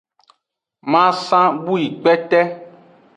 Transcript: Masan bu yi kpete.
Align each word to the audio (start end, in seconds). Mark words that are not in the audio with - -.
Masan 0.91 1.49
bu 1.65 1.73
yi 1.81 1.87
kpete. 2.01 2.41